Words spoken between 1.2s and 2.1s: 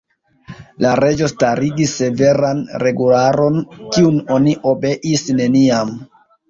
starigis